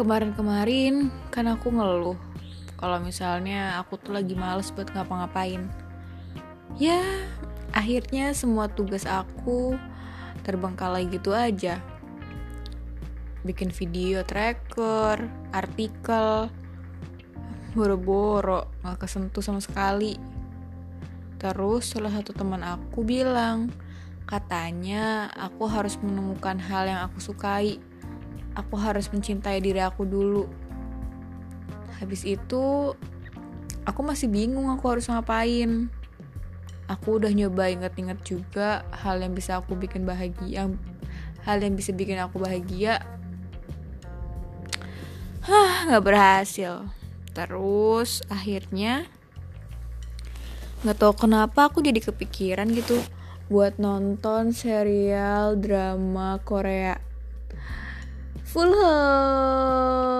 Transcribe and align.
kemarin-kemarin 0.00 1.12
kan 1.28 1.44
aku 1.44 1.68
ngeluh 1.68 2.16
kalau 2.80 2.96
misalnya 3.04 3.76
aku 3.76 4.00
tuh 4.00 4.16
lagi 4.16 4.32
males 4.32 4.72
buat 4.72 4.88
ngapa-ngapain. 4.96 5.68
Ya, 6.80 7.04
akhirnya 7.76 8.32
semua 8.32 8.72
tugas 8.72 9.04
aku 9.04 9.76
terbengkalai 10.40 11.04
gitu 11.12 11.36
aja. 11.36 11.76
Bikin 13.44 13.68
video 13.68 14.24
tracker, 14.24 15.28
artikel, 15.52 16.48
boro-boro, 17.76 18.72
gak 18.80 19.04
kesentuh 19.04 19.44
sama 19.44 19.60
sekali. 19.60 20.16
Terus 21.36 21.92
salah 21.92 22.16
satu 22.16 22.32
teman 22.32 22.64
aku 22.64 23.04
bilang, 23.04 23.68
katanya 24.24 25.28
aku 25.36 25.68
harus 25.68 26.00
menemukan 26.00 26.56
hal 26.56 26.88
yang 26.88 27.04
aku 27.04 27.20
sukai. 27.20 27.89
Aku 28.60 28.76
harus 28.76 29.08
mencintai 29.08 29.64
diri 29.64 29.80
aku 29.80 30.04
dulu. 30.04 30.44
Habis 31.96 32.28
itu 32.28 32.92
aku 33.88 34.00
masih 34.04 34.28
bingung 34.28 34.68
aku 34.68 34.84
harus 34.92 35.08
ngapain. 35.08 35.88
Aku 36.90 37.16
udah 37.16 37.32
nyoba 37.32 37.72
inget-inget 37.72 38.20
juga 38.26 38.84
hal 38.92 39.22
yang 39.22 39.32
bisa 39.32 39.56
aku 39.56 39.78
bikin 39.78 40.04
bahagia 40.04 40.68
hal 41.44 41.60
yang 41.60 41.76
bisa 41.76 41.92
bikin 41.96 42.20
aku 42.20 42.40
bahagia. 42.40 43.00
Hah 45.44 45.88
nggak 45.88 46.04
berhasil. 46.04 46.84
Terus 47.32 48.20
akhirnya 48.28 49.08
nggak 50.84 50.96
tahu 50.96 51.28
kenapa 51.28 51.68
aku 51.68 51.84
jadi 51.84 52.00
kepikiran 52.00 52.72
gitu 52.72 52.96
buat 53.52 53.76
nonton 53.76 54.56
serial 54.56 55.60
drama 55.60 56.40
Korea 56.40 56.96
Full 58.50 58.74
house. 58.74 60.10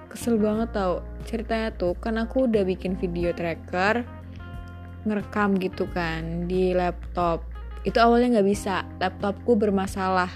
Kesel 0.07 0.39
banget 0.39 0.71
tau. 0.71 1.03
Ceritanya 1.27 1.75
tuh 1.75 1.99
kan 1.99 2.17
aku 2.17 2.47
udah 2.47 2.63
bikin 2.63 2.95
video 2.95 3.35
tracker 3.35 4.07
ngerekam 5.07 5.59
gitu 5.59 5.91
kan 5.91 6.47
di 6.47 6.73
laptop. 6.73 7.43
Itu 7.83 7.99
awalnya 7.99 8.39
nggak 8.39 8.49
bisa 8.49 8.87
laptopku 9.03 9.59
bermasalah. 9.59 10.31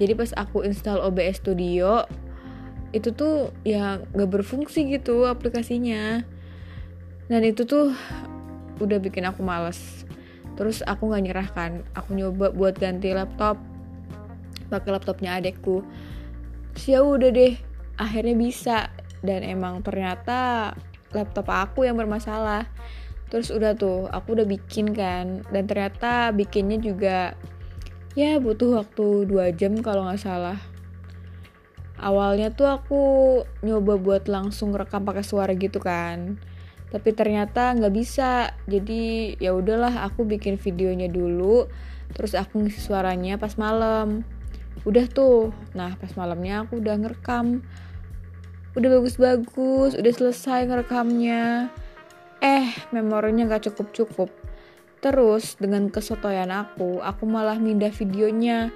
Jadi 0.00 0.12
pas 0.16 0.30
aku 0.38 0.64
install 0.64 1.04
OBS 1.04 1.42
Studio 1.42 2.06
itu 2.96 3.12
tuh 3.12 3.52
ya 3.68 4.00
nggak 4.16 4.30
berfungsi 4.40 4.88
gitu 4.88 5.28
aplikasinya. 5.28 6.24
Dan 7.28 7.44
itu 7.44 7.68
tuh 7.68 7.92
udah 8.80 8.98
bikin 9.02 9.28
aku 9.28 9.44
males 9.44 10.07
terus 10.58 10.82
aku 10.82 11.14
nggak 11.14 11.22
nyerah 11.22 11.48
kan. 11.54 11.86
Aku 11.94 12.18
nyoba 12.18 12.50
buat 12.50 12.74
ganti 12.74 13.14
laptop 13.14 13.62
pakai 14.66 14.90
laptopnya 14.90 15.38
adekku. 15.38 15.86
Terus 16.74 16.84
ya 16.90 17.00
udah 17.06 17.30
deh 17.30 17.54
akhirnya 17.94 18.34
bisa. 18.34 18.78
Dan 19.22 19.46
emang 19.46 19.86
ternyata 19.86 20.74
laptop 21.14 21.46
aku 21.46 21.86
yang 21.86 21.94
bermasalah. 21.94 22.66
Terus 23.30 23.54
udah 23.54 23.78
tuh 23.78 24.10
aku 24.10 24.34
udah 24.34 24.46
bikin 24.50 24.90
kan. 24.90 25.46
Dan 25.54 25.70
ternyata 25.70 26.34
bikinnya 26.34 26.82
juga 26.82 27.38
ya 28.18 28.42
butuh 28.42 28.82
waktu 28.82 29.30
dua 29.30 29.54
jam 29.54 29.78
kalau 29.78 30.10
nggak 30.10 30.18
salah. 30.18 30.58
Awalnya 32.02 32.50
tuh 32.50 32.66
aku 32.66 33.02
nyoba 33.62 33.94
buat 33.94 34.26
langsung 34.26 34.74
rekam 34.74 35.06
pakai 35.06 35.22
suara 35.22 35.54
gitu 35.54 35.78
kan 35.78 36.38
tapi 36.88 37.12
ternyata 37.12 37.76
nggak 37.76 37.94
bisa. 37.94 38.52
Jadi 38.64 39.36
ya 39.40 39.52
udahlah 39.52 40.08
aku 40.08 40.24
bikin 40.24 40.56
videonya 40.56 41.08
dulu 41.08 41.68
terus 42.08 42.32
aku 42.32 42.64
ngisi 42.64 42.80
suaranya 42.80 43.36
pas 43.36 43.56
malam. 43.60 44.24
Udah 44.88 45.04
tuh. 45.08 45.52
Nah 45.76 45.96
pas 46.00 46.12
malamnya 46.16 46.64
aku 46.64 46.80
udah 46.80 46.96
ngerekam. 46.96 47.60
Udah 48.76 48.88
bagus-bagus 49.00 49.96
udah 49.96 50.12
selesai 50.12 50.64
ngerekamnya. 50.68 51.68
Eh 52.40 52.68
memorinya 52.94 53.44
nggak 53.48 53.68
cukup-cukup. 53.72 54.32
Terus 54.98 55.54
dengan 55.60 55.92
kesotoyan 55.92 56.50
aku 56.50 57.04
aku 57.04 57.28
malah 57.28 57.60
mindah 57.60 57.92
videonya. 57.92 58.72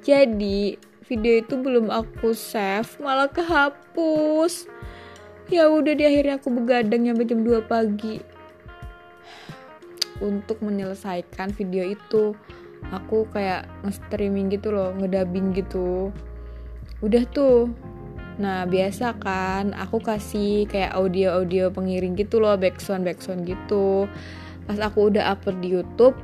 Jadi 0.00 0.80
video 1.04 1.42
itu 1.42 1.58
belum 1.58 1.90
aku 1.90 2.32
save 2.32 2.88
malah 3.02 3.26
kehapus 3.26 4.70
ya 5.50 5.66
udah 5.66 5.92
di 5.98 6.06
akhirnya 6.06 6.38
aku 6.38 6.48
begadang 6.54 7.10
sampai 7.10 7.26
jam 7.26 7.42
2 7.42 7.66
pagi. 7.66 8.22
Untuk 10.22 10.62
menyelesaikan 10.62 11.50
video 11.56 11.84
itu 11.84 12.36
aku 12.94 13.26
kayak 13.34 13.66
nge-streaming 13.82 14.52
gitu 14.54 14.70
loh 14.70 14.94
ngedabing 14.94 15.52
gitu. 15.52 16.14
Udah 17.02 17.24
tuh. 17.34 17.72
Nah 18.40 18.64
biasa 18.64 19.20
kan 19.20 19.76
aku 19.76 20.00
kasih 20.00 20.64
kayak 20.70 20.96
audio-audio 20.96 21.68
pengiring 21.68 22.16
gitu 22.16 22.40
loh 22.40 22.56
backsound 22.56 23.04
backsound 23.04 23.44
gitu. 23.44 24.08
Pas 24.64 24.78
aku 24.78 25.12
udah 25.12 25.34
upload 25.34 25.58
di 25.60 25.74
YouTube 25.76 26.14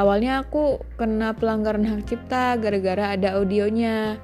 awalnya 0.00 0.40
aku 0.40 0.80
kena 0.96 1.36
pelanggaran 1.36 1.84
hak 1.84 2.08
cipta 2.08 2.56
gara-gara 2.56 3.12
ada 3.12 3.36
audionya. 3.36 4.16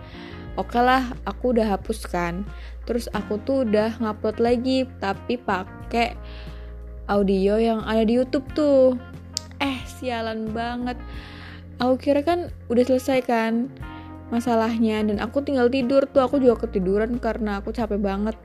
Oke 0.58 0.80
lah 0.82 1.14
aku 1.22 1.54
udah 1.54 1.78
hapus 1.78 2.08
kan 2.10 2.42
terus 2.88 3.04
aku 3.12 3.36
tuh 3.44 3.68
udah 3.68 4.00
ngupload 4.00 4.40
lagi 4.40 4.88
tapi 4.96 5.36
pakai 5.36 6.16
audio 7.04 7.60
yang 7.60 7.84
ada 7.84 8.00
di 8.04 8.16
YouTube 8.16 8.48
tuh. 8.56 8.96
Eh 9.60 9.84
sialan 9.84 10.56
banget. 10.56 10.96
Aku 11.76 12.00
kira 12.00 12.24
kan 12.24 12.48
udah 12.72 12.84
selesai 12.88 13.20
kan 13.28 13.68
masalahnya 14.32 15.04
dan 15.04 15.20
aku 15.20 15.44
tinggal 15.44 15.68
tidur 15.68 16.08
tuh. 16.08 16.24
Aku 16.24 16.40
juga 16.40 16.64
ketiduran 16.64 17.20
karena 17.20 17.60
aku 17.60 17.76
capek 17.76 18.00
banget. 18.00 18.36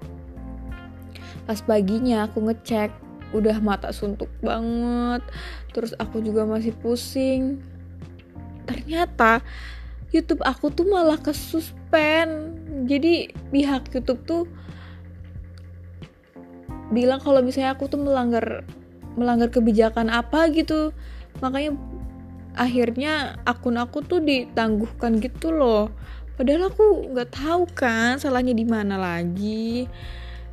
Pas 1.47 1.59
paginya 1.63 2.27
aku 2.27 2.43
ngecek 2.43 2.91
udah 3.31 3.63
mata 3.63 3.95
suntuk 3.95 4.27
banget. 4.43 5.23
Terus 5.71 5.95
aku 5.95 6.19
juga 6.19 6.43
masih 6.43 6.75
pusing. 6.75 7.63
Ternyata 8.67 9.39
YouTube 10.13 10.45
aku 10.45 10.69
tuh 10.69 10.85
malah 10.85 11.17
kesuspend. 11.17 12.61
Jadi 12.85 13.33
pihak 13.49 13.89
YouTube 13.89 14.21
tuh 14.29 14.43
bilang 16.93 17.17
kalau 17.17 17.41
misalnya 17.41 17.73
aku 17.73 17.89
tuh 17.89 17.97
melanggar 17.97 18.61
melanggar 19.17 19.49
kebijakan 19.49 20.13
apa 20.13 20.53
gitu. 20.53 20.93
Makanya 21.41 21.73
akhirnya 22.53 23.41
akun 23.49 23.81
aku 23.81 24.05
tuh 24.05 24.21
ditangguhkan 24.21 25.17
gitu 25.17 25.49
loh. 25.49 25.89
Padahal 26.37 26.69
aku 26.69 27.09
nggak 27.13 27.29
tahu 27.33 27.65
kan 27.73 28.21
salahnya 28.21 28.53
di 28.53 28.69
mana 28.69 29.01
lagi. 29.01 29.89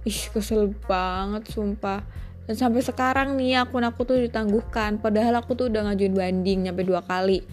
Ih 0.08 0.22
kesel 0.32 0.72
banget 0.88 1.52
sumpah. 1.52 2.00
Dan 2.48 2.56
sampai 2.56 2.80
sekarang 2.80 3.36
nih 3.36 3.60
akun 3.60 3.84
aku 3.84 4.08
tuh 4.08 4.16
ditangguhkan. 4.24 4.96
Padahal 4.96 5.44
aku 5.44 5.52
tuh 5.52 5.68
udah 5.68 5.92
ngajuin 5.92 6.16
banding 6.16 6.64
nyampe 6.64 6.80
dua 6.88 7.04
kali 7.04 7.44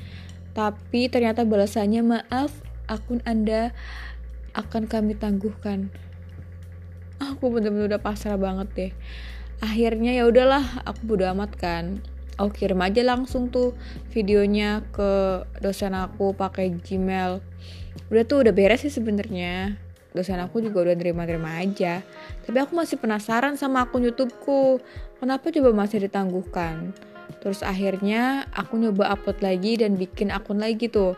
tapi 0.58 1.06
ternyata 1.06 1.46
balasannya 1.46 2.02
maaf, 2.02 2.50
akun 2.90 3.22
Anda 3.30 3.78
akan 4.58 4.90
kami 4.90 5.14
tangguhkan. 5.14 5.94
Aku 7.22 7.54
bener-bener 7.54 7.94
udah 7.94 8.02
pasrah 8.02 8.42
banget 8.42 8.68
deh. 8.74 8.92
Akhirnya 9.62 10.18
ya 10.18 10.26
udahlah, 10.26 10.82
aku 10.82 11.14
bodo 11.14 11.30
amat 11.30 11.54
kan. 11.54 12.02
aku 12.38 12.54
kirim 12.54 12.78
aja 12.86 13.02
langsung 13.02 13.50
tuh 13.50 13.74
videonya 14.14 14.86
ke 14.94 15.42
dosen 15.58 15.98
aku 15.98 16.38
pakai 16.38 16.70
Gmail 16.70 17.42
udah 18.14 18.24
tuh 18.30 18.46
udah 18.46 18.54
beres 18.54 18.86
sih 18.86 18.94
sebenarnya 18.94 19.74
dosen 20.14 20.38
aku 20.38 20.62
juga 20.62 20.86
udah 20.86 20.96
terima-terima 21.02 21.58
aja 21.58 22.06
tapi 22.46 22.58
aku 22.62 22.78
masih 22.78 23.02
penasaran 23.02 23.58
sama 23.58 23.90
akun 23.90 24.06
YouTubeku 24.06 24.78
kenapa 25.18 25.50
coba 25.50 25.74
masih 25.74 26.06
ditangguhkan 26.06 26.94
terus 27.40 27.62
akhirnya 27.64 28.48
aku 28.52 28.80
nyoba 28.80 29.14
upload 29.14 29.40
lagi 29.40 29.80
dan 29.80 29.96
bikin 29.96 30.34
akun 30.34 30.60
lagi 30.60 30.90
tuh. 30.92 31.16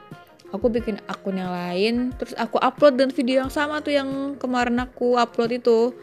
Aku 0.50 0.66
bikin 0.66 0.98
akun 1.06 1.38
yang 1.38 1.54
lain 1.54 2.10
terus 2.18 2.34
aku 2.34 2.58
upload 2.58 2.98
dan 2.98 3.14
video 3.14 3.46
yang 3.46 3.54
sama 3.54 3.86
tuh 3.86 3.94
yang 3.94 4.34
kemarin 4.42 4.82
aku 4.82 5.18
upload 5.18 5.62
itu. 5.62 5.94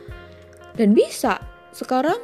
Dan 0.77 0.93
bisa 0.95 1.41
sekarang 1.75 2.19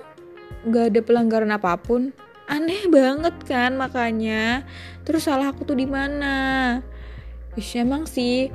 nggak 0.68 0.94
ada 0.94 1.00
pelanggaran 1.02 1.50
apa 1.50 1.74
pun. 1.78 2.14
Aneh 2.46 2.86
banget 2.90 3.32
kan 3.48 3.74
makanya? 3.78 4.66
Terus 5.02 5.26
salah 5.26 5.50
aku 5.50 5.66
tuh 5.66 5.78
di 5.78 5.88
mana? 5.88 6.78
Emang 7.74 8.06
sih 8.08 8.48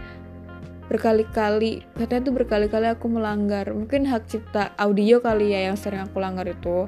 berkali-kali 0.88 1.84
katanya 2.00 2.32
tuh 2.32 2.36
berkali-kali 2.36 2.88
aku 2.88 3.12
melanggar. 3.12 3.68
Mungkin 3.76 4.08
hak 4.08 4.32
cipta 4.32 4.72
audio 4.80 5.20
kali 5.20 5.52
ya 5.52 5.72
yang 5.72 5.78
sering 5.78 6.04
aku 6.04 6.24
langgar 6.24 6.48
itu 6.48 6.88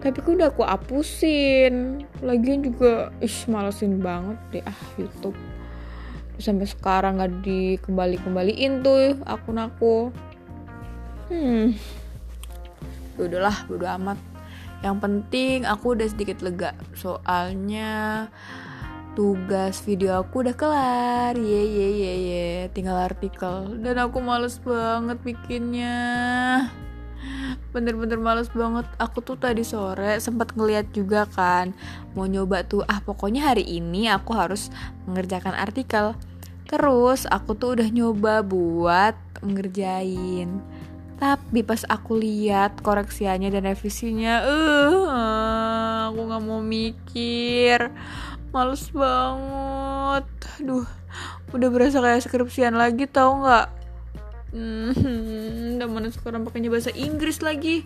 tapi 0.00 0.20
aku 0.20 0.36
udah 0.36 0.52
aku 0.52 0.62
hapusin 0.62 2.04
lagian 2.20 2.60
juga 2.60 3.10
ish 3.24 3.48
malesin 3.48 3.98
banget 3.98 4.38
deh 4.52 4.64
ah 4.64 4.80
YouTube. 5.00 5.36
Sampai 6.36 6.68
sekarang 6.68 7.16
nggak 7.16 7.40
dikembali 7.40 8.20
kembaliin 8.20 8.84
tuh 8.84 9.16
akun 9.24 9.56
aku 9.56 10.12
hmm. 11.32 11.72
Ya 13.16 13.20
udahlah 13.24 13.56
bodo 13.64 13.88
amat. 13.88 14.18
Yang 14.84 14.96
penting 15.00 15.58
aku 15.64 15.96
udah 15.96 16.08
sedikit 16.12 16.44
lega. 16.44 16.76
Soalnya 16.92 18.28
tugas 19.16 19.80
video 19.80 20.20
aku 20.20 20.44
udah 20.44 20.52
kelar. 20.52 21.32
Ye 21.40 21.62
ye 21.64 21.88
ye 21.96 22.12
ye. 22.28 22.48
Tinggal 22.76 23.08
artikel. 23.08 23.80
Dan 23.80 23.96
aku 23.96 24.20
males 24.20 24.60
banget 24.60 25.16
bikinnya 25.24 25.96
bener-bener 27.70 28.16
males 28.16 28.48
banget 28.52 28.88
aku 28.96 29.20
tuh 29.20 29.36
tadi 29.36 29.60
sore 29.60 30.16
sempat 30.18 30.56
ngeliat 30.56 30.90
juga 30.96 31.28
kan 31.28 31.76
mau 32.16 32.24
nyoba 32.24 32.64
tuh 32.64 32.82
ah 32.88 33.04
pokoknya 33.04 33.52
hari 33.52 33.64
ini 33.66 34.08
aku 34.08 34.32
harus 34.32 34.72
mengerjakan 35.04 35.52
artikel 35.52 36.16
terus 36.66 37.28
aku 37.28 37.52
tuh 37.54 37.76
udah 37.78 37.88
nyoba 37.92 38.40
buat 38.40 39.14
ngerjain 39.44 40.64
tapi 41.16 41.64
pas 41.64 41.80
aku 41.88 42.20
lihat 42.20 42.84
koreksiannya 42.84 43.48
dan 43.48 43.64
revisinya, 43.64 44.44
eh, 44.44 45.00
uh, 45.08 46.12
aku 46.12 46.28
nggak 46.28 46.42
mau 46.44 46.60
mikir, 46.60 47.88
males 48.52 48.84
banget. 48.92 50.28
Aduh, 50.60 50.84
udah 51.56 51.68
berasa 51.72 52.04
kayak 52.04 52.20
skripsian 52.20 52.76
lagi 52.76 53.08
tau 53.08 53.40
nggak? 53.40 53.85
Hmm, 54.56 55.76
udah 55.76 55.84
mana 55.84 56.08
sekarang 56.08 56.48
pakainya 56.48 56.72
bahasa 56.72 56.88
Inggris 56.96 57.44
lagi. 57.44 57.84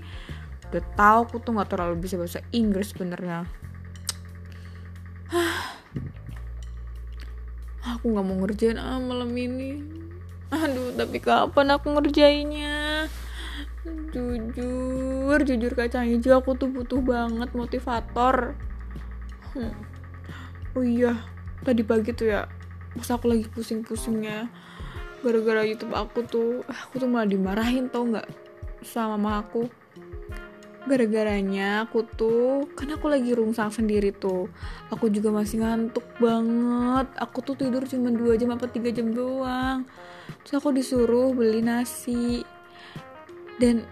Udah 0.70 0.86
tahu 0.94 1.18
aku 1.26 1.42
tuh 1.42 1.58
nggak 1.58 1.74
terlalu 1.74 1.98
bisa 1.98 2.14
bahasa 2.14 2.46
Inggris 2.54 2.94
sebenarnya. 2.94 3.42
aku 7.98 8.06
nggak 8.06 8.22
mau 8.22 8.38
ngerjain 8.38 8.78
ah 8.78 9.02
malam 9.02 9.34
ini. 9.34 9.82
Aduh, 10.54 10.94
tapi 10.94 11.18
kapan 11.18 11.74
aku 11.74 11.90
ngerjainnya? 11.90 13.10
Jujur, 14.14 15.42
jujur 15.42 15.72
kacang 15.74 16.06
hijau 16.06 16.38
aku 16.38 16.54
tuh 16.54 16.70
butuh 16.70 17.02
banget 17.02 17.50
motivator. 17.50 18.54
Hmm. 19.58 19.74
Oh 20.78 20.86
iya, 20.86 21.18
tadi 21.66 21.82
pagi 21.82 22.14
tuh 22.14 22.30
ya, 22.30 22.46
pas 22.94 23.10
aku 23.10 23.26
lagi 23.26 23.50
pusing-pusingnya 23.50 24.70
gara-gara 25.20 25.62
YouTube 25.64 25.92
aku 25.92 26.24
tuh, 26.24 26.50
aku 26.64 27.00
tuh 27.00 27.08
malah 27.08 27.28
dimarahin 27.28 27.92
tau 27.92 28.08
nggak 28.08 28.28
sama 28.84 29.16
mama 29.20 29.44
aku. 29.44 29.68
Gara-garanya 30.88 31.84
aku 31.84 32.08
tuh, 32.08 32.64
kan 32.72 32.88
aku 32.88 33.12
lagi 33.12 33.36
rungsang 33.36 33.68
sendiri 33.68 34.16
tuh. 34.16 34.48
Aku 34.88 35.12
juga 35.12 35.28
masih 35.28 35.60
ngantuk 35.60 36.04
banget. 36.16 37.06
Aku 37.20 37.44
tuh 37.44 37.52
tidur 37.52 37.84
cuma 37.84 38.08
2 38.08 38.40
jam 38.40 38.56
apa 38.56 38.64
3 38.64 38.88
jam 38.88 39.12
doang. 39.12 39.84
Terus 40.40 40.56
aku 40.56 40.72
disuruh 40.72 41.36
beli 41.36 41.60
nasi. 41.60 42.40
Dan 43.60 43.84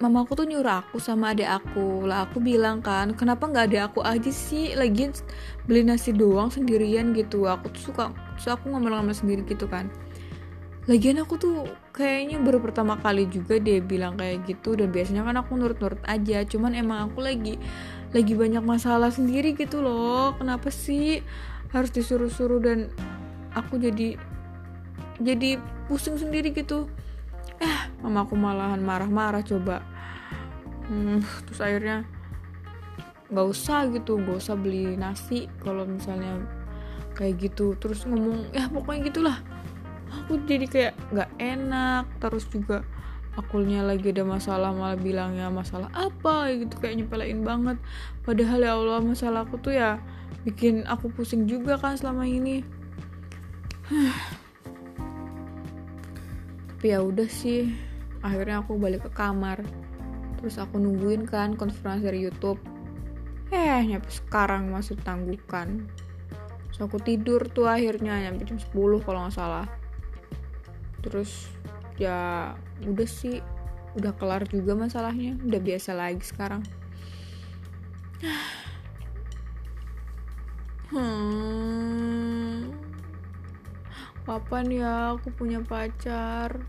mama 0.00 0.24
aku 0.24 0.36
tuh 0.36 0.48
nyuruh 0.48 0.84
aku 0.84 1.00
sama 1.00 1.32
adik 1.32 1.48
aku 1.48 2.04
lah 2.04 2.28
aku 2.28 2.36
bilang 2.36 2.84
kan 2.84 3.16
kenapa 3.16 3.48
nggak 3.48 3.72
ada 3.72 3.88
aku 3.88 4.04
aja 4.04 4.28
sih 4.28 4.76
lagi 4.76 5.08
beli 5.64 5.88
nasi 5.88 6.12
doang 6.12 6.52
sendirian 6.52 7.16
gitu 7.16 7.48
aku 7.48 7.72
tuh 7.72 7.92
suka 7.92 8.04
so 8.36 8.52
aku 8.52 8.68
ngomong-ngomong 8.68 9.16
sendiri 9.16 9.40
gitu 9.48 9.64
kan 9.64 9.88
lagian 10.86 11.18
aku 11.18 11.34
tuh 11.34 11.66
kayaknya 11.90 12.38
baru 12.38 12.62
pertama 12.62 12.94
kali 12.94 13.26
juga 13.26 13.58
dia 13.58 13.82
bilang 13.82 14.14
kayak 14.14 14.46
gitu 14.46 14.78
dan 14.78 14.94
biasanya 14.94 15.26
kan 15.26 15.36
aku 15.42 15.58
nurut-nurut 15.58 15.98
aja. 16.06 16.46
Cuman 16.46 16.78
emang 16.78 17.10
aku 17.10 17.26
lagi 17.26 17.58
lagi 18.14 18.32
banyak 18.38 18.62
masalah 18.62 19.10
sendiri 19.10 19.58
gitu 19.58 19.82
loh. 19.82 20.38
Kenapa 20.38 20.70
sih 20.70 21.26
harus 21.74 21.90
disuruh-suruh 21.90 22.62
dan 22.62 22.78
aku 23.58 23.82
jadi 23.82 24.14
jadi 25.18 25.58
pusing 25.90 26.22
sendiri 26.22 26.54
gitu? 26.54 26.86
Eh 27.58 27.78
mama 28.06 28.22
aku 28.22 28.38
malahan 28.38 28.78
marah-marah 28.78 29.42
coba. 29.42 29.82
Hmm, 30.86 31.18
terus 31.50 31.58
akhirnya 31.58 32.06
nggak 33.26 33.46
usah 33.50 33.90
gitu 33.90 34.22
nggak 34.22 34.38
usah 34.38 34.54
beli 34.54 34.94
nasi 34.94 35.50
kalau 35.66 35.82
misalnya 35.82 36.46
kayak 37.18 37.42
gitu. 37.50 37.74
Terus 37.74 38.06
ngomong 38.06 38.54
ya 38.54 38.70
pokoknya 38.70 39.10
gitulah 39.10 39.55
aku 40.12 40.38
jadi 40.46 40.66
kayak 40.66 40.94
nggak 41.12 41.30
enak 41.38 42.04
terus 42.22 42.46
juga 42.50 42.82
akulnya 43.36 43.84
lagi 43.84 44.16
ada 44.16 44.24
masalah 44.24 44.72
malah 44.72 44.96
bilangnya 44.96 45.52
masalah 45.52 45.92
apa 45.92 46.48
gitu 46.56 46.80
kayak 46.80 47.04
nyepelein 47.04 47.44
banget. 47.44 47.76
Padahal 48.24 48.60
ya 48.64 48.72
Allah 48.74 49.04
masalah 49.04 49.44
aku 49.44 49.60
tuh 49.60 49.76
ya 49.76 50.00
bikin 50.48 50.88
aku 50.88 51.12
pusing 51.12 51.44
juga 51.44 51.76
kan 51.76 52.00
selama 52.00 52.24
ini. 52.24 52.64
Tapi 56.76 56.86
ya 56.92 57.04
udah 57.04 57.28
sih 57.28 57.76
akhirnya 58.24 58.64
aku 58.64 58.80
balik 58.80 59.04
ke 59.04 59.10
kamar. 59.12 59.60
Terus 60.40 60.56
aku 60.56 60.80
nungguin 60.80 61.28
kan 61.28 61.60
konfirmasi 61.60 62.08
dari 62.08 62.24
YouTube. 62.24 62.60
Eh 63.52 63.84
nyampe 63.84 64.08
sekarang 64.08 64.72
masih 64.72 64.96
tangguhkan 65.04 65.84
terus 66.76 66.92
aku 66.92 67.00
tidur 67.00 67.40
tuh 67.48 67.72
akhirnya 67.72 68.20
nyampe 68.20 68.44
jam 68.44 68.60
10 68.60 69.00
kalau 69.00 69.24
nggak 69.24 69.32
salah 69.32 69.64
terus 71.06 71.46
ya 72.02 72.50
udah 72.82 73.06
sih 73.06 73.38
udah 73.94 74.10
kelar 74.18 74.42
juga 74.50 74.74
masalahnya 74.74 75.38
udah 75.46 75.60
biasa 75.62 75.94
lagi 75.94 76.26
sekarang. 76.26 76.66
Hmm. 80.86 82.70
Kapan 84.22 84.70
ya 84.70 85.18
aku 85.18 85.34
punya 85.34 85.58
pacar? 85.58 86.62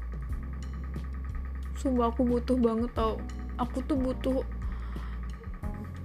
Sumpah 1.77 2.09
aku 2.09 2.25
butuh 2.25 2.57
banget 2.57 2.89
tau. 2.97 3.21
Aku 3.61 3.85
tuh 3.85 3.93
butuh 3.93 4.41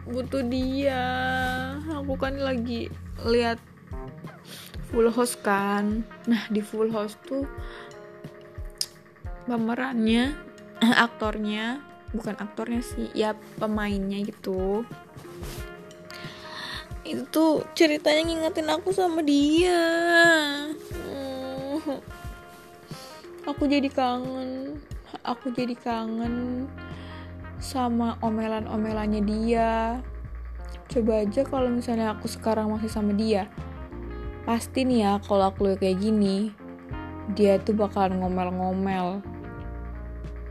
butuh 0.05 0.45
dia. 0.45 1.05
Aku 1.89 2.21
kan 2.21 2.37
lagi 2.37 2.93
lihat 3.25 3.57
full 4.93 5.09
house 5.09 5.37
kan. 5.41 6.05
Nah 6.29 6.45
di 6.53 6.61
full 6.61 6.93
house 6.93 7.17
tuh 7.25 7.49
pemerannya 9.45 10.35
aktornya 10.83 11.79
bukan 12.13 12.37
aktornya 12.39 12.83
sih 12.85 13.09
ya 13.15 13.35
pemainnya 13.57 14.21
gitu. 14.27 14.85
Itu 17.03 17.67
ceritanya 17.75 18.23
ngingetin 18.23 18.69
aku 18.71 18.95
sama 18.95 19.21
dia. 19.25 19.83
Aku 23.43 23.67
jadi 23.67 23.91
kangen 23.91 24.79
aku 25.27 25.51
jadi 25.51 25.75
kangen 25.75 26.67
sama 27.59 28.19
omelan-omelannya 28.23 29.23
dia. 29.23 29.99
Coba 30.87 31.25
aja 31.25 31.43
kalau 31.43 31.73
misalnya 31.73 32.15
aku 32.15 32.29
sekarang 32.29 32.71
masih 32.71 32.93
sama 32.93 33.17
dia 33.17 33.49
pasti 34.43 34.83
nih 34.83 35.07
ya 35.07 35.13
kalau 35.23 35.55
aku 35.55 35.79
kayak 35.79 36.03
gini 36.03 36.51
dia 37.39 37.63
tuh 37.63 37.79
bakalan 37.79 38.19
ngomel-ngomel 38.19 39.23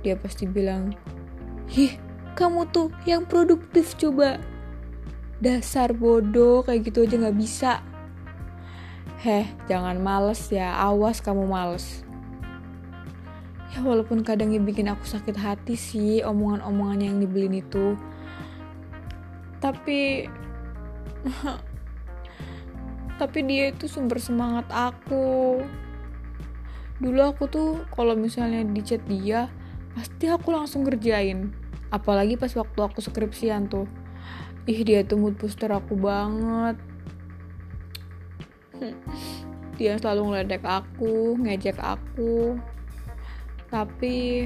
dia 0.02 0.18
pasti 0.18 0.50
bilang 0.50 0.94
Hih, 1.72 1.96
kamu 2.36 2.68
tuh 2.74 2.92
yang 3.08 3.24
produktif 3.24 3.96
coba 3.96 4.42
Dasar 5.42 5.96
bodoh, 5.98 6.62
kayak 6.62 6.92
gitu 6.92 7.06
aja 7.08 7.16
gak 7.18 7.38
bisa 7.38 7.72
Heh, 9.22 9.46
jangan 9.70 10.02
males 10.02 10.50
ya, 10.50 10.74
awas 10.82 11.22
kamu 11.22 11.46
males. 11.46 12.02
Ya 13.70 13.86
walaupun 13.86 14.26
kadangnya 14.26 14.58
bikin 14.58 14.90
aku 14.90 15.06
sakit 15.06 15.38
hati 15.38 15.78
sih 15.78 16.26
omongan-omongan 16.26 17.06
yang 17.06 17.16
dibeliin 17.22 17.62
itu. 17.62 17.94
Tapi 19.62 20.26
tapi 23.22 23.40
dia 23.46 23.70
itu 23.70 23.86
sumber 23.86 24.18
semangat 24.18 24.66
aku 24.74 25.62
dulu 26.98 27.22
aku 27.22 27.46
tuh 27.46 27.70
kalau 27.94 28.18
misalnya 28.18 28.66
di 28.66 28.82
chat 28.82 29.06
dia 29.06 29.54
pasti 29.96 30.26
aku 30.32 30.52
langsung 30.56 30.88
ngerjain. 30.88 31.52
Apalagi 31.92 32.40
pas 32.40 32.52
waktu 32.56 32.80
aku 32.80 33.04
skripsian 33.04 33.68
tuh. 33.68 33.88
Ih 34.70 34.86
dia 34.86 35.04
tuh 35.04 35.20
mood 35.20 35.36
booster 35.36 35.74
aku 35.74 35.98
banget. 35.98 36.78
Dia 39.82 39.98
selalu 39.98 40.30
ngeledek 40.30 40.62
aku 40.62 41.34
ngejek 41.42 41.82
aku. 41.82 42.54
Tapi 43.74 44.46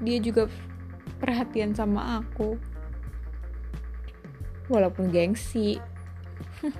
dia 0.00 0.18
juga 0.24 0.48
perhatian 1.20 1.76
sama 1.76 2.24
aku. 2.24 2.56
Walaupun 4.72 5.12
gengsi. 5.12 5.76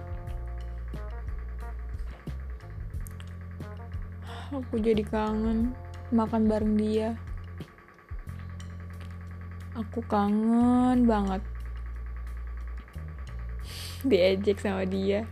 Aku 4.49 4.81
jadi 4.81 5.05
kangen 5.05 5.77
makan 6.09 6.49
bareng 6.49 6.81
dia 6.81 7.21
aku 9.79 10.03
kangen 10.11 11.07
banget. 11.07 11.43
Diejek 14.03 14.59
sama 14.59 14.83
dia. 14.83 15.23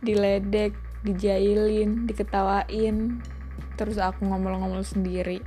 Diledek 0.00 0.72
dijailin 1.04 2.08
diketawain. 2.08 3.20
Terus 3.76 4.00
aku 4.00 4.24
ngomel-ngomel 4.24 4.80
sendiri. 4.80 5.44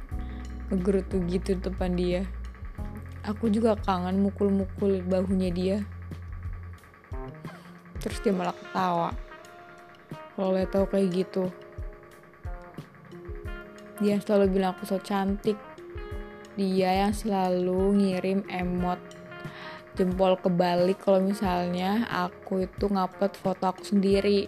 Ngegerutu 0.70 1.26
gitu 1.26 1.58
depan 1.58 1.98
dia. 1.98 2.22
Aku 3.26 3.50
juga 3.50 3.74
kangen 3.74 4.22
mukul-mukul 4.22 5.02
bahunya 5.10 5.50
dia. 5.50 5.78
Terus 7.98 8.22
dia 8.22 8.34
malah 8.34 8.54
ketawa. 8.54 9.10
Kalau 10.38 10.54
lihat 10.54 10.70
tahu 10.72 10.86
kayak 10.88 11.10
gitu. 11.12 11.50
Dia 14.00 14.22
selalu 14.24 14.56
bilang 14.56 14.72
aku 14.78 14.88
so 14.88 14.96
cantik 15.02 15.60
dia 16.60 17.08
yang 17.08 17.16
selalu 17.16 17.96
ngirim 17.96 18.44
emot 18.52 19.00
jempol 19.96 20.36
kebalik 20.40 21.00
kalau 21.00 21.24
misalnya 21.24 22.08
aku 22.08 22.68
itu 22.68 22.88
ngupload 22.88 23.36
foto 23.36 23.68
aku 23.68 23.84
sendiri. 23.84 24.48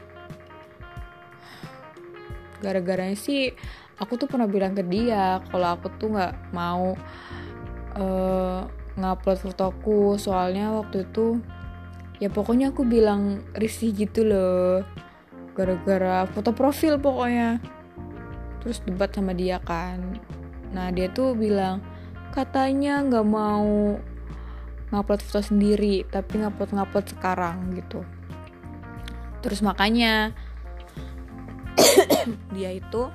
Gara-garanya 2.59 3.15
sih 3.15 3.51
aku 3.99 4.15
tuh 4.15 4.27
pernah 4.31 4.47
bilang 4.47 4.71
ke 4.71 4.83
dia 4.83 5.43
kalau 5.51 5.75
aku 5.75 5.87
tuh 5.99 6.15
nggak 6.15 6.55
mau 6.55 6.95
uh, 7.99 8.63
ngupload 8.95 9.39
fotoku 9.43 10.15
soalnya 10.15 10.71
waktu 10.71 11.07
itu 11.07 11.39
ya 12.23 12.31
pokoknya 12.31 12.71
aku 12.71 12.87
bilang 12.87 13.43
risih 13.55 13.91
gitu 13.91 14.23
loh. 14.23 14.87
Gara-gara 15.51 16.23
foto 16.31 16.55
profil 16.55 16.95
pokoknya. 16.95 17.59
Terus 18.63 18.79
debat 18.87 19.11
sama 19.11 19.35
dia 19.35 19.59
kan. 19.59 19.99
Nah 20.71 20.95
dia 20.95 21.11
tuh 21.11 21.35
bilang 21.35 21.83
katanya 22.31 23.03
nggak 23.03 23.27
mau 23.27 23.99
ngupload 24.91 25.21
foto 25.23 25.41
sendiri 25.43 26.03
tapi 26.07 26.43
ngupload 26.43 26.71
ngupload 26.75 27.05
sekarang 27.11 27.75
gitu. 27.75 28.03
Terus 29.43 29.59
makanya 29.63 30.35
dia 32.55 32.71
itu 32.75 33.07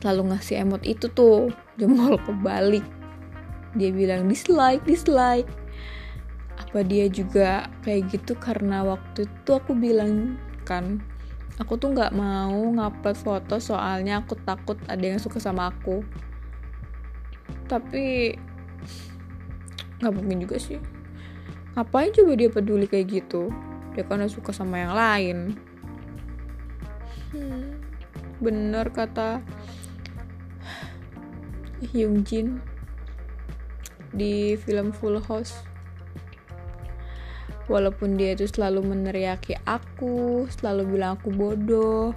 selalu 0.00 0.34
ngasih 0.34 0.66
emot 0.66 0.82
itu 0.82 1.06
tuh 1.10 1.50
jempol 1.78 2.18
kebalik. 2.22 2.86
Dia 3.74 3.90
bilang 3.94 4.26
dislike 4.26 4.82
dislike. 4.86 5.50
Apa 6.58 6.86
dia 6.86 7.06
juga 7.10 7.70
kayak 7.82 8.14
gitu 8.14 8.38
karena 8.38 8.86
waktu 8.86 9.26
itu 9.26 9.50
aku 9.50 9.74
bilang 9.74 10.38
kan 10.66 11.02
aku 11.58 11.76
tuh 11.76 11.92
nggak 11.92 12.14
mau 12.14 12.56
ngupload 12.56 13.16
foto 13.18 13.56
soalnya 13.60 14.22
aku 14.22 14.34
takut 14.42 14.80
ada 14.86 15.02
yang 15.02 15.20
suka 15.20 15.36
sama 15.42 15.68
aku 15.68 16.00
tapi 17.70 18.34
nggak 20.02 20.10
mungkin 20.10 20.42
juga 20.42 20.58
sih. 20.58 20.82
Ngapain 21.78 22.10
coba 22.10 22.32
dia 22.34 22.50
peduli 22.50 22.90
kayak 22.90 23.06
gitu? 23.06 23.54
Dia 23.94 24.02
kan 24.02 24.26
suka 24.26 24.50
sama 24.50 24.82
yang 24.82 24.94
lain. 24.98 25.38
Hmm, 27.30 27.78
bener 28.42 28.90
kata 28.90 29.38
Hyung 31.94 32.26
Jin 32.26 32.58
di 34.10 34.58
film 34.58 34.90
Full 34.90 35.22
House. 35.22 35.54
Walaupun 37.70 38.18
dia 38.18 38.34
itu 38.34 38.50
selalu 38.50 38.82
meneriaki 38.82 39.54
aku 39.62 40.50
selalu 40.50 40.98
bilang 40.98 41.14
aku 41.14 41.30
bodoh 41.30 42.10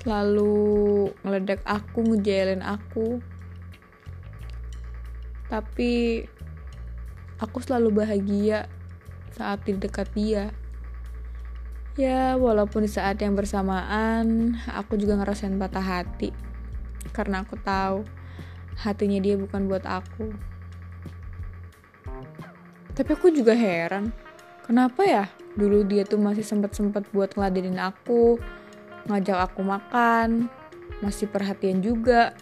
selalu 0.00 1.08
ngeledek 1.24 1.60
aku 1.64 2.04
ngejailin 2.04 2.60
aku 2.60 3.24
tapi 5.50 6.24
aku 7.42 7.58
selalu 7.58 8.06
bahagia 8.06 8.70
saat 9.34 9.66
di 9.66 9.74
dekat 9.74 10.06
dia 10.14 10.54
ya 11.98 12.38
walaupun 12.38 12.86
di 12.86 12.90
saat 12.90 13.18
yang 13.18 13.34
bersamaan 13.34 14.56
aku 14.70 14.94
juga 14.94 15.18
ngerasain 15.18 15.58
patah 15.58 15.82
hati 15.82 16.30
karena 17.10 17.42
aku 17.42 17.58
tahu 17.58 18.06
hatinya 18.80 19.20
dia 19.20 19.36
bukan 19.36 19.68
buat 19.68 19.84
aku. 19.84 20.32
Tapi 22.96 23.10
aku 23.16 23.32
juga 23.32 23.56
heran, 23.56 24.12
kenapa 24.64 25.04
ya 25.04 25.24
dulu 25.56 25.84
dia 25.84 26.04
tuh 26.04 26.20
masih 26.20 26.44
sempat-sempat 26.44 27.08
buat 27.12 27.32
ngeladenin 27.36 27.80
aku, 27.80 28.36
ngajak 29.08 29.50
aku 29.50 29.60
makan, 29.64 30.48
masih 31.00 31.28
perhatian 31.28 31.80
juga. 31.80 32.36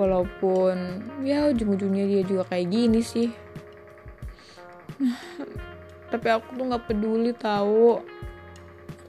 Walaupun 0.00 1.04
ya 1.20 1.52
ujung-ujungnya 1.52 2.08
dia 2.08 2.22
juga 2.24 2.48
kayak 2.48 2.72
gini 2.72 3.04
sih. 3.04 3.28
Tapi 6.08 6.26
aku 6.32 6.56
tuh 6.56 6.64
gak 6.72 6.88
peduli 6.88 7.36
tahu. 7.36 8.00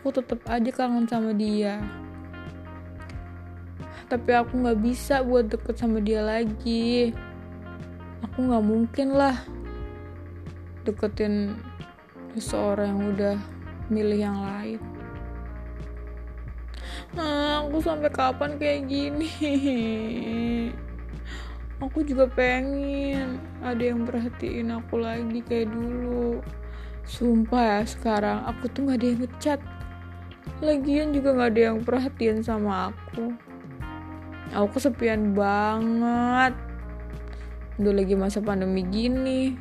Aku 0.03 0.11
tetap 0.11 0.43
aja 0.51 0.69
kangen 0.75 1.07
sama 1.07 1.31
dia 1.31 1.79
tapi 4.11 4.35
aku 4.35 4.59
nggak 4.59 4.79
bisa 4.83 5.23
buat 5.23 5.47
deket 5.47 5.79
sama 5.79 6.03
dia 6.03 6.19
lagi 6.19 7.15
aku 8.19 8.43
nggak 8.43 8.65
mungkin 8.67 9.15
lah 9.15 9.39
deketin 10.83 11.55
seseorang 12.35 12.91
yang 12.91 13.01
udah 13.15 13.37
milih 13.87 14.19
yang 14.19 14.37
lain 14.43 14.79
nah 17.11 17.67
aku 17.67 17.83
sampai 17.83 18.07
kapan 18.07 18.55
kayak 18.55 18.87
gini? 18.87 19.31
Aku 21.81 22.05
juga 22.05 22.29
pengen 22.29 23.41
ada 23.65 23.81
yang 23.81 24.05
perhatiin 24.05 24.69
aku 24.69 25.01
lagi 25.01 25.41
kayak 25.41 25.73
dulu. 25.73 26.37
Sumpah 27.09 27.81
ya 27.81 27.81
sekarang 27.89 28.45
aku 28.45 28.69
tuh 28.69 28.85
nggak 28.85 29.01
ada 29.01 29.07
yang 29.09 29.19
ngechat 29.25 29.59
lagian 30.61 31.09
juga 31.09 31.33
nggak 31.33 31.49
ada 31.57 31.61
yang 31.73 31.79
perhatian 31.81 32.45
sama 32.45 32.93
aku. 32.93 33.33
Aku 34.53 34.77
kesepian 34.77 35.33
banget. 35.33 36.53
Udah 37.81 37.93
lagi 37.97 38.13
masa 38.13 38.45
pandemi 38.45 38.85
gini. 38.85 39.57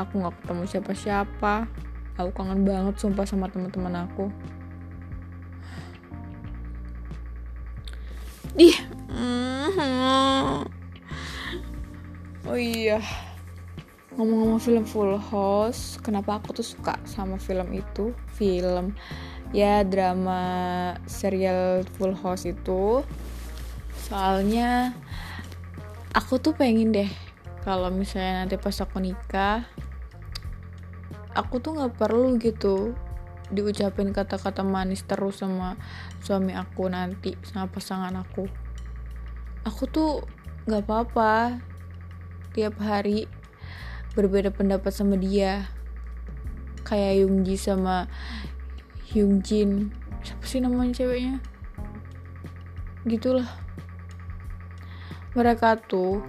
Aku 0.00 0.16
nggak 0.16 0.32
ketemu 0.40 0.64
siapa-siapa. 0.64 1.68
Aku 2.16 2.32
kangen 2.32 2.64
banget 2.64 2.96
sumpah 2.96 3.28
sama 3.28 3.52
teman-teman 3.52 4.08
aku 4.08 4.32
ih. 8.58 8.76
Oh 12.48 12.58
iya. 12.58 13.00
Ngomong-ngomong 14.12 14.60
film 14.60 14.84
Full 14.84 15.16
House 15.16 15.96
kenapa 16.04 16.36
aku 16.36 16.60
tuh 16.60 16.66
suka 16.66 17.00
sama 17.08 17.40
film 17.40 17.72
itu? 17.72 18.12
Film 18.36 18.92
ya 19.56 19.80
drama 19.84 20.42
serial 21.08 21.84
Full 21.96 22.12
House 22.20 22.44
itu. 22.44 23.00
Soalnya 23.96 24.92
aku 26.12 26.36
tuh 26.36 26.52
pengen 26.52 26.92
deh 26.92 27.08
kalau 27.64 27.88
misalnya 27.88 28.44
nanti 28.44 28.60
pas 28.60 28.76
aku 28.84 29.00
nikah 29.00 29.64
aku 31.32 31.62
tuh 31.62 31.78
nggak 31.78 31.96
perlu 31.96 32.36
gitu 32.36 32.92
diucapin 33.52 34.16
kata-kata 34.16 34.64
manis 34.64 35.04
terus 35.04 35.44
sama 35.44 35.76
suami 36.24 36.56
aku 36.56 36.88
nanti 36.88 37.36
sama 37.44 37.68
pasangan 37.68 38.16
aku. 38.16 38.48
Aku 39.68 39.86
tuh 39.86 40.24
nggak 40.66 40.82
apa-apa. 40.88 41.60
Tiap 42.56 42.76
hari 42.80 43.28
berbeda 44.16 44.50
pendapat 44.52 44.90
sama 44.90 45.14
dia. 45.20 45.68
Kayak 46.82 47.24
Yungji 47.24 47.54
sama 47.54 48.10
Hyungjin 49.12 49.92
siapa 50.22 50.44
sih 50.46 50.62
namanya 50.62 51.02
ceweknya? 51.02 51.36
Gitulah. 53.04 53.50
Mereka 55.34 55.82
tuh 55.84 56.22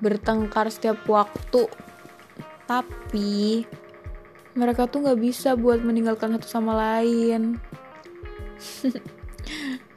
bertengkar 0.00 0.70
setiap 0.70 1.04
waktu. 1.10 1.66
Tapi 2.64 3.66
mereka 4.54 4.90
tuh 4.90 5.06
nggak 5.06 5.20
bisa 5.20 5.54
buat 5.54 5.82
meninggalkan 5.82 6.34
satu 6.36 6.48
sama 6.48 6.72
lain. 6.76 7.58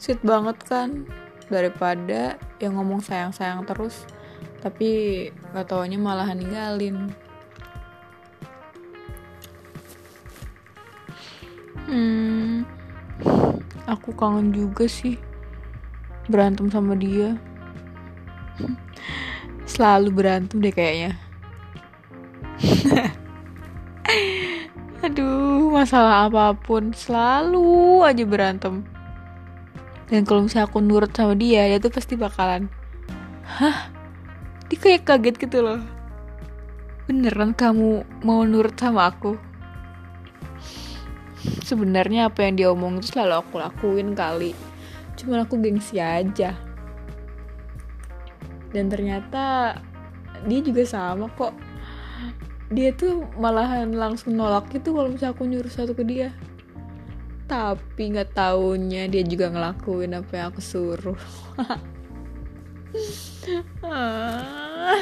Sweet 0.01 0.21
banget 0.21 0.57
kan? 0.67 1.05
Daripada 1.47 2.39
yang 2.57 2.79
ngomong 2.79 3.03
sayang-sayang 3.03 3.65
terus 3.67 4.07
tapi 4.63 5.27
gak 5.51 5.67
taunya 5.67 5.99
malah 5.99 6.31
ninggalin. 6.31 7.11
Hmm 11.83 12.63
aku 13.87 14.15
kangen 14.15 14.55
juga 14.55 14.87
sih 14.87 15.19
berantem 16.31 16.71
sama 16.71 16.95
dia. 16.95 17.35
Selalu 19.67 20.09
berantem 20.13 20.61
deh 20.61 20.69
kayaknya 20.69 21.17
masalah 25.83 26.31
apa 26.31 26.55
pun 26.55 26.95
selalu 26.95 28.07
aja 28.07 28.23
berantem. 28.23 28.87
Dan 30.07 30.23
kalau 30.23 30.47
misalnya 30.47 30.71
aku 30.71 30.79
nurut 30.79 31.11
sama 31.11 31.35
dia 31.35 31.67
dia 31.67 31.79
tuh 31.83 31.91
pasti 31.91 32.15
bakalan 32.15 32.71
hah? 33.43 33.91
Dia 34.71 34.77
kayak 34.79 35.03
kaget 35.05 35.35
gitu 35.43 35.59
loh. 35.59 35.83
Beneran 37.05 37.51
kamu 37.51 38.07
mau 38.23 38.47
nurut 38.47 38.73
sama 38.79 39.11
aku? 39.11 39.35
Sebenarnya 41.67 42.31
apa 42.31 42.47
yang 42.47 42.55
dia 42.55 42.67
omong 42.71 43.03
itu 43.03 43.11
selalu 43.11 43.43
aku 43.43 43.53
lakuin 43.59 44.15
kali. 44.15 44.55
Cuman 45.19 45.43
aku 45.43 45.59
gengsi 45.59 45.99
aja. 45.99 46.55
Dan 48.71 48.87
ternyata 48.87 49.77
dia 50.47 50.59
juga 50.63 50.87
sama 50.87 51.27
kok 51.35 51.53
dia 52.71 52.95
tuh 52.95 53.27
malahan 53.35 53.91
langsung 53.91 54.37
nolak 54.39 54.71
gitu 54.71 54.95
kalau 54.95 55.11
misalnya 55.11 55.35
aku 55.35 55.43
nyuruh 55.43 55.73
satu 55.73 55.91
ke 55.91 56.03
dia. 56.07 56.29
Tapi 57.49 58.15
nggak 58.15 58.31
taunya 58.31 59.11
dia 59.11 59.23
juga 59.25 59.51
ngelakuin 59.51 60.15
apa 60.15 60.31
yang 60.31 60.47
aku 60.53 60.61
suruh. 60.63 61.19
Ah, 63.83 65.01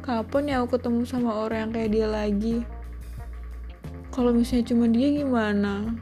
kapan 0.00 0.48
ya 0.48 0.54
aku 0.62 0.78
ketemu 0.78 1.02
sama 1.02 1.44
orang 1.44 1.68
yang 1.68 1.72
kayak 1.74 1.90
dia 1.92 2.06
lagi? 2.08 2.56
Kalau 4.14 4.30
misalnya 4.32 4.72
cuma 4.72 4.86
dia 4.88 5.10
gimana? 5.10 5.92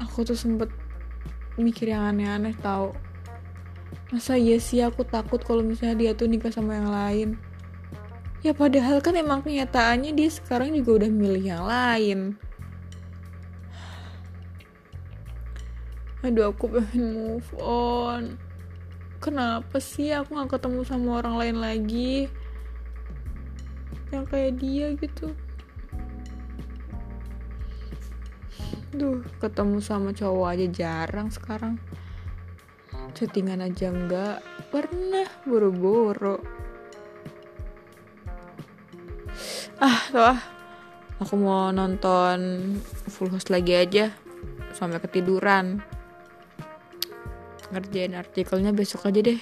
Aku 0.00 0.22
tuh 0.22 0.38
sempet 0.38 0.70
mikir 1.58 1.92
yang 1.92 2.08
aneh-aneh 2.08 2.56
tau. 2.62 2.96
Masa 4.14 4.38
iya 4.38 4.56
sih 4.56 4.80
aku 4.80 5.04
takut 5.04 5.42
kalau 5.42 5.60
misalnya 5.60 5.98
dia 5.98 6.10
tuh 6.14 6.30
nikah 6.30 6.54
sama 6.54 6.78
yang 6.78 6.88
lain 6.88 7.28
ya 8.40 8.56
padahal 8.56 9.04
kan 9.04 9.12
emang 9.16 9.44
kenyataannya 9.44 10.16
dia 10.16 10.28
sekarang 10.32 10.72
juga 10.72 11.04
udah 11.04 11.10
milih 11.12 11.44
yang 11.44 11.64
lain. 11.68 12.40
Aduh 16.20 16.52
aku 16.52 16.68
pengen 16.68 17.16
move 17.16 17.50
on. 17.60 18.36
Kenapa 19.20 19.76
sih 19.80 20.12
aku 20.12 20.36
gak 20.36 20.56
ketemu 20.56 20.80
sama 20.84 21.20
orang 21.20 21.36
lain 21.36 21.56
lagi? 21.60 22.28
Yang 24.12 24.24
kayak 24.32 24.52
dia 24.56 24.86
gitu. 24.96 25.32
Duh 28.96 29.20
ketemu 29.40 29.80
sama 29.84 30.12
cowok 30.16 30.46
aja 30.56 30.66
jarang 30.68 31.28
sekarang. 31.28 31.76
Chattingan 33.12 33.64
aja 33.64 33.92
enggak 33.92 34.40
pernah 34.72 35.28
buru-buru 35.44 36.40
ah 39.80 40.00
tuh 40.12 40.20
ah 40.20 40.40
aku 41.24 41.40
mau 41.40 41.72
nonton 41.72 42.36
full 43.08 43.32
house 43.32 43.48
lagi 43.48 43.72
aja 43.72 44.12
sampai 44.76 45.00
ketiduran. 45.00 45.80
Ngerjain 47.72 48.12
artikelnya 48.12 48.76
besok 48.76 49.08
aja 49.08 49.24
deh. 49.24 49.40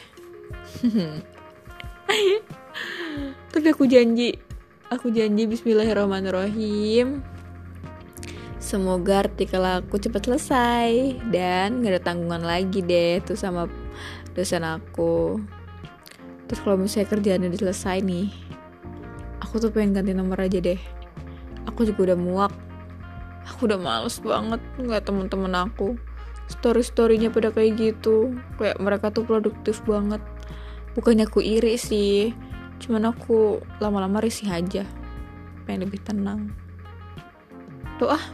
Tapi 3.51 3.67
aku 3.67 3.91
janji 3.91 4.39
aku 4.95 5.11
janji 5.11 5.51
Bismillahirrahmanirrahim. 5.51 7.19
Semoga 8.63 9.27
artikel 9.27 9.65
aku 9.67 9.99
cepat 9.99 10.23
selesai 10.23 11.19
dan 11.35 11.83
gak 11.83 11.99
ada 11.99 12.03
tanggungan 12.15 12.47
lagi 12.47 12.79
deh 12.79 13.19
tuh 13.27 13.35
sama 13.35 13.67
dosen 14.39 14.63
aku. 14.63 15.43
Terus 16.47 16.61
kalau 16.63 16.79
misalnya 16.79 17.11
kerjaan 17.11 17.43
udah 17.43 17.59
selesai 17.59 18.07
nih 18.07 18.48
aku 19.49 19.65
tuh 19.65 19.73
pengen 19.73 19.97
ganti 19.97 20.13
nomor 20.13 20.37
aja 20.45 20.61
deh. 20.61 20.77
Aku 21.65 21.89
juga 21.89 22.13
udah 22.13 22.19
muak. 22.21 22.53
Aku 23.49 23.65
udah 23.65 23.81
males 23.81 24.21
banget 24.21 24.61
nggak 24.77 25.09
temen-temen 25.09 25.57
aku. 25.57 25.97
Story 26.53 26.85
storynya 26.85 27.33
pada 27.33 27.49
kayak 27.49 27.81
gitu. 27.81 28.37
Kayak 28.61 28.77
mereka 28.77 29.09
tuh 29.09 29.25
produktif 29.25 29.81
banget. 29.89 30.21
Bukannya 30.93 31.25
aku 31.25 31.41
iri 31.41 31.81
sih. 31.81 32.37
Cuman 32.77 33.09
aku 33.09 33.65
lama-lama 33.81 34.21
risih 34.21 34.53
aja. 34.53 34.85
Pengen 35.65 35.89
lebih 35.89 36.05
tenang. 36.05 36.53
Tuh 37.97 38.13
ah 38.13 38.25